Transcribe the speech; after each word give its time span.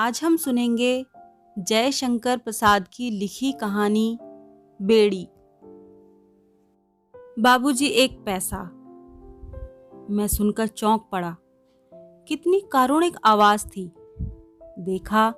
आज 0.00 0.20
हम 0.24 0.36
सुनेंगे 0.36 1.06
जयशंकर 1.58 2.36
प्रसाद 2.36 2.88
की 2.92 3.10
लिखी 3.10 3.52
कहानी, 3.52 4.18
बेड़ी। 4.82 5.28
बाबूजी, 7.42 7.86
एक 7.86 8.24
पैसा। 8.24 8.62
मैं 10.10 10.26
सुनकर 10.26 10.66
चौंक 10.66 11.08
पड़ा। 11.12 11.36
कितनी 12.28 12.60
कारुणिक 12.72 13.16
आवाज़ 13.24 13.66
थी। 13.66 13.92
देखा 14.78 15.30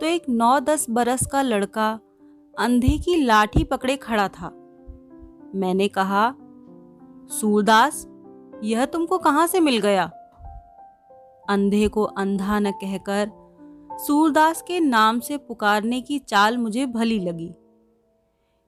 तो 0.00 0.06
एक 0.06 0.28
नौ 0.28 0.60
दस 0.60 0.86
बरस 0.90 1.26
का 1.26 1.42
लड़का 1.42 2.00
अंधे 2.58 2.98
की 2.98 3.24
लाठी 3.24 3.64
पकड़े 3.64 3.96
खड़ा 3.96 4.28
था। 4.28 4.48
मैंने 5.54 5.88
कहा, 5.88 6.34
सूरदास, 7.28 8.08
यह 8.64 8.84
तुमको 8.84 9.18
कहाँ 9.18 9.46
से 9.46 9.60
मिल 9.60 9.78
गया? 9.78 10.04
अंधे 11.48 11.88
को 11.88 12.02
अंधा 12.02 12.58
न 12.58 12.70
कहकर 12.70 13.45
सूरदास 13.98 14.62
के 14.62 14.80
नाम 14.80 15.20
से 15.20 15.36
पुकारने 15.36 16.00
की 16.00 16.18
चाल 16.18 16.58
मुझे 16.58 16.86
भली 16.86 17.18
लगी। 17.18 17.54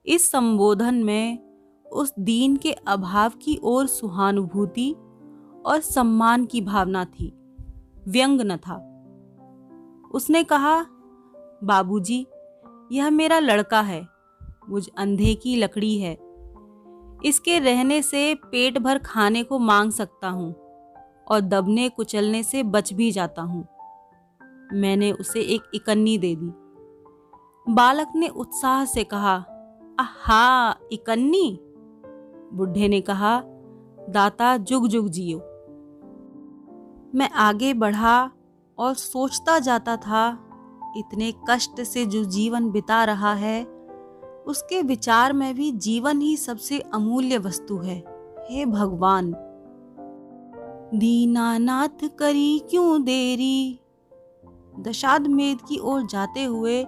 इस 0.05 0.31
संबोधन 0.31 0.95
में 0.95 1.39
उस 1.85 2.13
दीन 2.19 2.55
के 2.55 2.71
अभाव 2.71 3.29
की 3.29 3.59
ओर 3.63 3.87
सुहानुभूति 3.87 4.91
और 5.65 5.79
सम्मान 5.81 6.45
की 6.45 6.61
भावना 6.61 7.05
थी। 7.05 7.33
व्यंग 8.07 8.41
न 8.41 8.57
था। 8.57 8.75
उसने 10.11 10.43
कहा 10.43 10.85
बाबूजी, 11.63 12.25
यह 12.91 13.09
मेरा 13.09 13.39
लड़का 13.39 13.81
है 13.81 14.07
मुझ 14.69 14.87
अंधे 14.97 15.35
की 15.35 15.55
लकड़ी 15.55 15.97
है। 15.97 16.17
इसके 17.25 17.59
रहने 17.59 18.01
से 18.01 18.33
पेट 18.35 18.77
भर 18.77 18.97
खाने 18.97 19.43
को 19.43 19.59
मांग 19.59 19.91
सकता 19.91 20.29
हूँ 20.29 20.53
और 21.31 21.41
दबने 21.41 21.89
कुचलने 21.89 22.43
से 22.43 22.63
बच 22.63 22.93
भी 22.93 23.11
जाता 23.11 23.41
हूँ। 23.41 23.67
मैंने 24.73 25.11
उसे 25.11 25.41
एक 25.41 25.61
इकन्नी 25.73 26.17
दे 26.17 26.35
दी। 26.35 26.51
बालक 27.73 28.07
ने 28.15 28.27
उत्साह 28.27 28.85
से 28.85 29.03
कहा, 29.03 29.35
आहा, 29.99 30.75
इकन्नी? 30.91 31.59
बुढ़े 32.53 32.87
ने 32.87 33.01
कहा, 33.01 33.43
दाता, 34.09 34.57
जुग 34.57 34.87
जुग 34.87 35.09
जियो। 35.09 35.39
मैं 37.15 37.29
आगे 37.29 37.73
बढ़ा 37.73 38.31
और 38.77 38.93
सोचता 38.93 39.59
जाता 39.59 39.97
था, 39.97 40.39
इतने 40.97 41.33
कष्ट 41.49 41.81
से 41.81 42.05
जो 42.05 42.23
जीवन 42.23 42.69
बिता 42.69 43.03
रहा 43.03 43.33
है, 43.33 43.63
उसके 44.47 44.81
विचार 44.81 45.33
में 45.33 45.55
भी 45.55 45.71
जीवन 45.71 46.21
ही 46.21 46.37
सबसे 46.37 46.79
अमूल्य 46.79 47.37
वस्तु 47.37 47.77
है। 47.77 48.03
हे 48.49 48.65
भगवान, 48.65 49.35
दीनानाथ 50.95 52.07
करी 52.19 52.59
क्यों 52.59 53.03
देरी? 53.03 53.79
दशाधमेध 54.79 55.57
की 55.67 55.77
ओर 55.77 56.05
जाते 56.05 56.43
हुए 56.43 56.83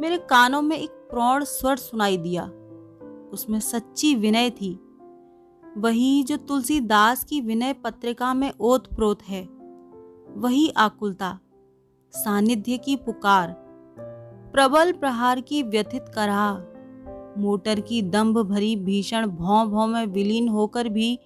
मेरे 0.00 0.18
कानों 0.18 0.62
में 0.62 0.76
एक 0.76 0.90
प्रौढ़ 0.90 1.44
स्वर 1.44 1.76
सुनाई 1.76 2.16
दिया। 2.16 2.44
उसमें 3.32 3.60
सच्ची 3.60 4.14
विनय 4.14 4.50
थी। 4.50 4.78
वही 5.76 6.22
जो 6.22 6.36
तुलसीदास 6.36 7.24
की 7.24 7.40
विनय 7.40 7.72
पत्रिका 7.72 8.34
में 8.34 8.52
ओत 8.60 8.94
प्रोत 8.94 9.22
है, 9.22 9.42
वही 10.36 10.68
आकुलता, 10.68 11.38
सानिध्य 12.12 12.76
की 12.78 12.96
पुकार, 12.96 13.54
प्रबल 14.52 14.92
प्रहार 14.92 15.40
की 15.40 15.62
व्यथित 15.62 16.04
कराह, 16.14 16.54
मोटर 17.40 17.80
की 17.80 18.02
दंभ 18.02 18.38
भरी 18.38 18.76
भीषण 18.76 19.26
भौं 19.26 19.66
भौं 19.66 19.86
में 19.86 20.06
विलीन 20.06 20.48
होकर 20.48 20.88
भी 20.88 21.18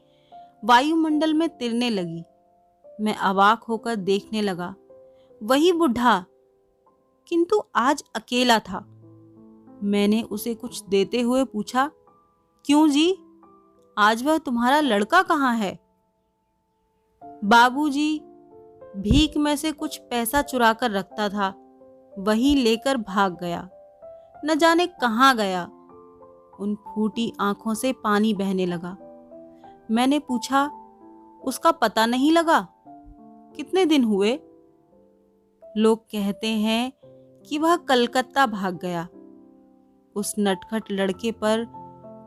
वायुमंडल 0.65 1.35
में 1.35 1.49
तिरने 1.49 1.91
लगी। 1.91 2.23
मैं 3.01 3.15
अवाक 3.15 3.63
होकर 3.63 3.97
देखने 3.97 4.43
लगा। 4.43 4.75
वही 5.43 5.73
बुढ़ा। 5.73 6.25
किंतु 7.29 7.63
आज 7.75 8.05
अकेला 8.17 8.59
था। 8.59 8.79
मैंने 9.83 10.23
उसे 10.23 10.55
कुछ 10.55 10.83
देते 10.83 11.21
हुए 11.21 11.45
पूछा, 11.45 11.91
क्यों 12.65 12.89
जी? 12.89 13.19
आज 13.99 14.23
वह 14.23 14.39
तुम्हारा 14.39 14.81
लड़का 14.81 15.23
कहाँ 15.23 15.57
है? 15.57 15.79
बाबूजी 17.45 18.19
भीख 18.97 19.37
में 19.37 19.57
से 19.57 19.73
कुछ 19.73 19.99
पैसा 19.99 20.43
चुरा 20.43 20.73
कर 20.73 20.91
रखता 20.91 21.29
था, 21.29 21.55
वही 22.19 22.55
लेकर 22.55 22.97
भाग 22.97 23.41
गया। 23.41 23.69
न 24.45 24.55
जाने 24.55 24.87
कहाँ 24.87 25.37
गया। 25.37 25.65
उन 26.61 26.75
फूटी 26.75 27.33
आँखों 27.41 27.75
से 27.75 27.93
पानी 27.93 28.35
बहने 28.35 28.67
लगा। 28.67 28.97
मैंने 29.91 30.19
पूछा, 30.19 30.71
उसका 31.45 31.71
पता 31.71 32.07
नहीं 32.07 32.33
लगा? 32.33 32.69
कितने 33.57 33.87
दिन 33.87 34.05
हुए? 34.05 34.41
लोग 35.77 36.05
कहते 36.07 36.49
हैं 36.49 36.93
कि 37.45 37.59
वह 37.59 37.77
कलकत्ता 37.77 38.47
भाग 38.47 38.79
गया। 38.79 39.09
उस 40.17 40.35
नटखट 40.39 40.91
लड़के 40.91 41.33
पर 41.33 41.65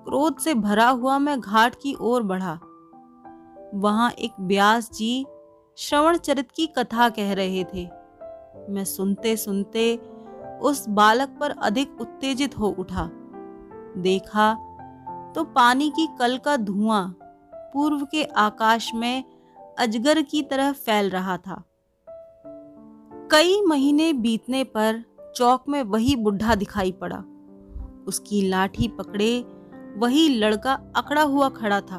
क्रोध 0.05 0.39
से 0.39 0.53
भरा 0.53 0.87
हुआ 0.89 1.17
मैं 1.19 1.39
घाट 1.39 1.75
की 1.75 1.95
ओर 2.01 2.23
बढ़ा। 2.23 2.53
वहाँ 3.73 4.09
एक 4.11 4.31
व्यास 4.39 4.89
जी 4.91 5.25
श्रवण 5.77 6.17
चरित 6.17 6.51
की 6.51 6.67
कथा 6.67 7.09
कह 7.09 7.33
रहे 7.33 7.63
थे। 7.63 7.85
मैं 8.69 8.83
सुनते 8.85 9.35
सुनते 9.37 9.95
उस 10.61 10.85
बालक 10.89 11.37
पर 11.39 11.51
अधिक 11.51 12.01
उत्तेजित 12.01 12.57
हो 12.59 12.67
उठा। 12.79 13.09
देखा 13.97 14.53
तो 15.35 15.43
पानी 15.45 15.89
की 15.89 16.07
कल 16.19 16.37
का 16.37 16.57
धुआँ 16.57 17.15
पूर्व 17.53 18.05
के 18.05 18.23
आकाश 18.23 18.91
में 18.93 19.23
अजगर 19.79 20.21
की 20.21 20.41
तरह 20.41 20.71
फैल 20.71 21.09
रहा 21.09 21.37
था। 21.37 21.63
कई 23.31 23.61
महीने 23.61 24.13
बीतने 24.13 24.63
पर 24.63 25.03
चौक 25.35 25.63
में 25.69 25.83
वही 25.83 26.15
बुढ़ा 26.15 26.55
दिखाई 26.55 26.91
पड़ा। 26.91 27.17
उसकी 28.07 28.47
लाठी 28.47 28.87
पकड़े 28.87 29.45
वही 29.97 30.29
लड़का 30.29 30.73
अकड़ा 30.95 31.21
हुआ 31.21 31.49
खड़ा 31.49 31.81
था। 31.81 31.97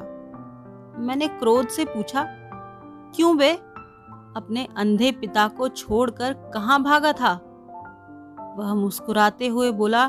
मैंने 0.99 1.29
क्रोध 1.29 1.69
से 1.69 1.85
पूछा, 1.85 2.25
क्यों 3.15 3.37
बे? 3.37 3.53
अपने 4.37 4.69
अंधे 4.77 5.13
पिता 5.13 5.49
को 5.49 5.69
छोड़कर 5.69 6.33
कहाँ 6.33 6.83
भागा 6.83 7.13
था? 7.13 7.33
वह 8.59 8.75
मुस्कुराते 8.75 9.47
हुए 9.47 9.71
बोला, 9.71 10.09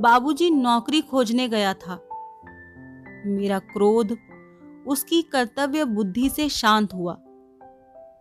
बाबूजी 0.00 0.50
नौकरी 0.50 1.00
खोजने 1.00 1.48
गया 1.48 1.74
था। 1.74 2.00
मेरा 3.26 3.58
क्रोध, 3.58 4.16
उसकी 4.86 5.22
कर्तव्य 5.22 5.84
बुद्धि 5.84 6.28
से 6.28 6.48
शांत 6.48 6.94
हुआ। 6.94 7.18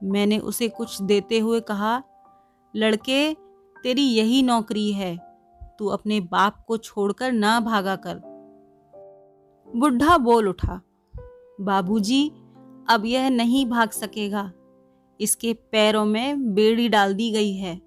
मैंने 0.03 0.39
उसे 0.39 0.67
कुछ 0.67 1.01
देते 1.01 1.39
हुए 1.39 1.59
कहा, 1.59 2.03
लड़के, 2.75 3.33
तेरी 3.83 4.01
यही 4.01 4.43
नौकरी 4.43 4.91
है। 4.91 5.17
तू 5.79 5.87
अपने 5.87 6.19
बाप 6.19 6.65
को 6.67 6.77
छोड़कर 6.77 7.31
ना 7.31 7.59
भागा 7.59 7.95
कर। 7.95 8.21
बुढ़ा 9.75 10.17
बोल 10.17 10.47
उठा, 10.49 10.81
बाबूजी, 11.61 12.29
अब 12.89 13.03
यह 13.05 13.29
नहीं 13.29 13.65
भाग 13.65 13.89
सकेगा। 13.89 14.51
इसके 15.21 15.53
पैरों 15.53 16.05
में 16.05 16.53
बेड़ी 16.53 16.89
डाल 16.89 17.13
दी 17.13 17.31
गई 17.31 17.53
है। 17.53 17.81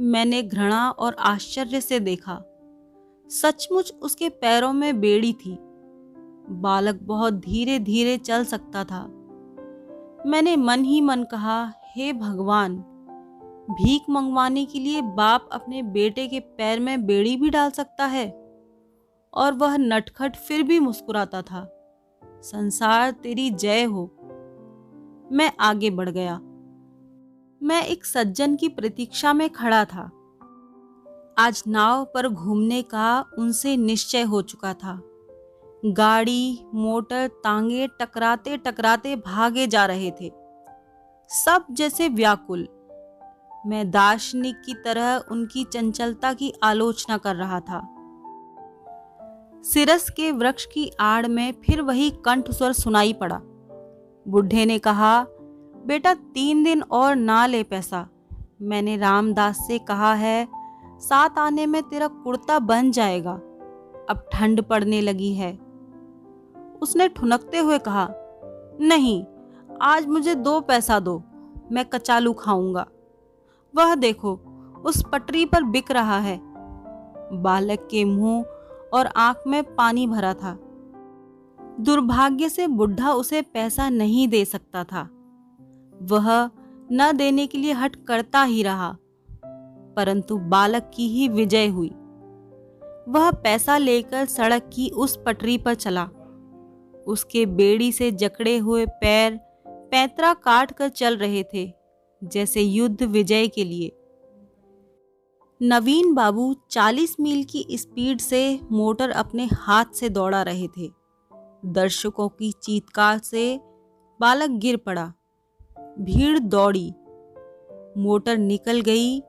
मैंने 0.00 0.42
घृणा 0.42 0.90
और 0.90 1.14
आश्चर्य 1.14 1.80
से 1.80 2.00
देखा, 2.00 2.42
सचमुच 3.30 3.92
उसके 4.02 4.28
पैरों 4.28 4.72
में 4.72 5.00
बेड़ी 5.00 5.32
थी। 5.32 5.58
बालक 6.50 6.98
बहुत 7.02 7.34
धीरे 7.34 7.78
धीरे 7.78 8.16
चल 8.18 8.44
सकता 8.44 8.84
था। 8.84 9.21
मैंने 10.26 10.56
मन 10.56 10.84
ही 10.84 11.00
मन 11.00 11.24
कहा, 11.24 11.72
हे 11.84 12.12
भगवान, 12.12 12.76
भीख 13.70 14.02
मंगवाने 14.10 14.64
के 14.64 14.78
लिए 14.78 15.02
बाप 15.02 15.48
अपने 15.52 15.82
बेटे 15.82 16.26
के 16.28 16.40
पैर 16.40 16.80
में 16.80 17.06
बेड़ी 17.06 17.36
भी 17.36 17.50
डाल 17.50 17.70
सकता 17.70 18.06
है? 18.06 18.30
और 19.34 19.52
वह 19.52 19.76
नटखट 19.76 20.36
फिर 20.36 20.62
भी 20.62 20.78
मुस्कुराता 20.78 21.42
था, 21.42 21.68
संसार 22.24 23.10
तेरी 23.10 23.50
जय 23.50 23.84
हो। 23.84 24.10
मैं 25.32 25.52
आगे 25.60 25.90
बढ़ 25.90 26.08
गया। 26.08 26.40
मैं 27.62 27.84
एक 27.84 28.04
सज्जन 28.04 28.56
की 28.56 28.68
प्रतीक्षा 28.68 29.32
में 29.32 29.50
खड़ा 29.50 29.84
था। 29.84 30.10
आज 31.38 31.64
नाव 31.68 32.04
पर 32.04 32.28
घूमने 32.28 32.82
का 32.82 33.24
उनसे 33.38 33.76
निश्चय 33.76 34.22
हो 34.22 34.42
चुका 34.42 34.74
था। 34.74 35.02
गाड़ी, 35.84 36.64
मोटर 36.74 37.26
तांगे, 37.26 37.86
टकराते 37.86 38.56
टकराते 38.56 39.16
भागे 39.16 39.66
जा 39.66 39.86
रहे 39.86 40.10
थे। 40.10 40.32
सब 41.28 41.64
जैसे 41.70 42.08
व्याकुल। 42.08 42.68
मैं 43.66 43.90
दार्शनिक 43.90 44.56
की 44.66 44.74
तरह 44.74 45.24
उनकी 45.30 45.64
चंचलता 45.64 46.32
की 46.32 46.52
आलोचना 46.62 47.16
कर 47.16 47.36
रहा 47.36 47.60
था। 47.60 47.80
सिरस 49.62 50.10
के 50.10 50.32
वृक्ष 50.32 50.66
की 50.66 50.92
आड़ 51.00 51.26
में 51.26 51.52
फिर 51.52 51.82
वही 51.82 52.10
कंठ 52.10 52.50
स्वर 52.50 52.72
सुनाई 52.72 53.12
पड़ा। 53.12 53.40
बुढ़े 54.28 54.66
ने 54.66 54.78
कहा, 54.78 55.26
बेटा, 55.86 56.14
तीन 56.14 56.64
दिन 56.64 56.82
और 56.82 57.16
ना 57.16 57.46
ले 57.46 57.62
पैसा। 57.62 58.08
मैंने 58.62 58.96
रामदास 58.96 59.58
से 59.66 59.78
कहा 59.78 60.14
है 60.14 60.48
साथ 60.98 61.30
आने 61.38 61.66
में 61.66 61.82
तेरा 61.82 62.06
कुर्ता 62.06 62.58
बन 62.58 62.90
जाएगा। 62.90 63.32
अब 64.10 64.28
ठंड 64.32 64.62
पड़ने 64.62 65.00
लगी 65.00 65.34
है। 65.34 65.71
उसने 66.82 67.08
ठुनकते 67.08 67.58
हुए 67.58 67.78
कहा, 67.78 68.08
नहीं, 68.80 69.24
आज 69.82 70.06
मुझे 70.06 70.34
दो 70.34 70.60
पैसा 70.60 71.00
दो, 71.00 71.22
मैं 71.72 71.84
कचालू 71.84 72.32
खाऊँगा। 72.32 72.86
वह 73.74 73.94
देखो, 73.94 74.34
उस 74.84 75.02
पटरी 75.12 75.44
पर 75.44 75.62
बिक 75.62 75.90
रहा 75.90 76.18
है। 76.18 76.40
बालक 77.32 77.88
के 77.90 78.04
मुँह 78.04 78.44
और 78.94 79.06
आँख 79.06 79.42
में 79.46 79.74
पानी 79.74 80.06
भरा 80.06 80.34
था। 80.34 80.58
दुर्भाग्य 81.80 82.48
से 82.48 82.66
बुढ़ा 82.66 83.12
उसे 83.12 83.42
पैसा 83.42 83.88
नहीं 83.88 84.28
दे 84.28 84.44
सकता 84.44 84.84
था। 84.84 85.02
वह 86.02 86.50
न 86.92 87.12
देने 87.14 87.46
के 87.46 87.58
लिए 87.58 87.72
हट 87.72 87.96
करता 87.96 88.42
ही 88.42 88.62
रहा, 88.62 88.96
परंतु 89.96 90.36
बालक 90.36 90.90
की 90.94 91.08
ही 91.08 91.28
विजय 91.28 91.66
हुई। 91.66 91.88
वह 93.08 93.30
पैसा 93.30 93.78
लेकर 93.78 94.24
सड़क 94.24 94.70
की 94.72 94.88
उस 94.90 95.16
पटरी 95.26 95.58
पर 95.58 95.74
चला। 95.74 96.08
उसके 97.06 97.46
बेड़ी 97.46 97.92
से 97.92 98.10
जकड़े 98.10 98.58
हुए 98.58 98.86
पैर 98.86 99.40
पैतरा 99.66 100.34
काट 100.34 100.72
कर 100.72 100.88
चल 100.88 101.16
रहे 101.16 101.44
थे, 101.54 101.72
जैसे 102.24 102.60
युद्ध 102.60 103.02
विजय 103.02 103.48
के 103.48 103.64
लिए। 103.64 103.98
नवीन 105.62 106.14
बाबू 106.14 106.56
40 106.70 107.16
मील 107.20 107.44
की 107.44 107.66
स्पीड 107.70 108.20
से 108.20 108.60
मोटर 108.72 109.10
अपने 109.10 109.48
हाथ 109.52 109.84
से 109.84 110.08
दौड़ा 110.08 110.42
रहे 110.42 110.68
थे। 110.68 110.90
दर्शकों 111.66 112.28
की 112.28 112.52
चीतकार 112.52 113.18
से 113.18 113.60
बालक 114.20 114.50
गिर 114.50 114.76
पड़ा। 114.76 115.12
भीड़ 115.98 116.38
दौड़ी। 116.38 116.94
मोटर 117.98 118.38
निकल 118.38 118.80
गई 118.80 119.20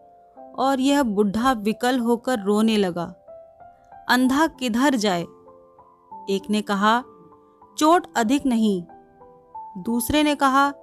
और 0.56 0.80
यह 0.80 1.04
बुढ़ा 1.04 1.52
विकल 1.52 2.00
होकर 2.00 2.40
रोने 2.40 2.78
लगा। 2.78 3.06
अंधा 4.10 4.48
किधर 4.48 4.96
जाए? 4.96 5.24
एक 6.30 6.42
ने 6.50 6.62
कहा 6.62 7.04
चोट 7.78 8.08
अधिक 8.16 8.46
नहीं। 8.46 8.84
दूसरे 9.78 10.24
ने 10.24 10.36
कहा, 10.36 10.74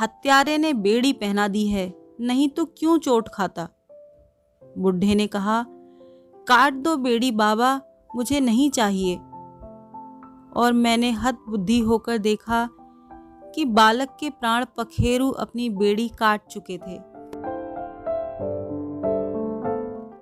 हत्यारे 0.00 0.58
ने 0.58 0.72
बेड़ी 0.72 1.12
पहना 1.12 1.48
दी 1.48 1.66
है, 1.66 1.94
नहीं 2.20 2.48
तो 2.48 2.64
क्यों 2.64 2.98
चोट 2.98 3.28
खाता? 3.28 3.68
बुढ़े 4.78 5.14
ने 5.14 5.26
कहा, 5.26 5.66
काट 6.48 6.74
दो 6.74 6.96
बेड़ी 6.96 7.30
बाबा, 7.30 7.80
मुझे 8.16 8.40
नहीं 8.40 8.70
चाहिए। 8.70 9.16
और 10.56 10.72
मैंने 10.72 11.10
हत 11.10 11.38
बुद्धि 11.48 11.78
होकर 11.78 12.18
देखा 12.18 12.68
कि 13.54 13.64
बालक 13.64 14.16
के 14.20 14.30
प्राण 14.30 14.64
पखेरु 14.76 15.30
अपनी 15.30 15.70
बेड़ी 15.70 16.08
काट 16.08 16.46
चुके 16.46 16.78
थे। 16.78 17.15